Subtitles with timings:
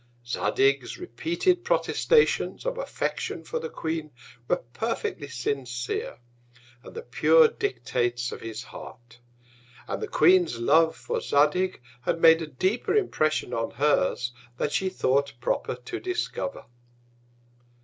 [0.25, 4.09] Zadig's repeated Protestations of Affection for the Queen
[4.47, 6.17] were perfectly sincere,
[6.81, 9.19] and the pure Dictates of his Heart;
[9.87, 14.89] and the Queen's Love for Zadig had made a deeper Impression on hers, than she
[14.89, 16.65] thought proper to discover.